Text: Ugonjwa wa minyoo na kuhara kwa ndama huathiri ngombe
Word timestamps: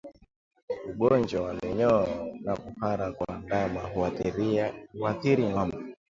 Ugonjwa 0.91 1.41
wa 1.41 1.53
minyoo 1.53 2.05
na 2.43 2.55
kuhara 2.57 3.11
kwa 3.11 3.31
ndama 3.45 3.81
huathiri 4.97 5.43
ngombe 5.49 5.77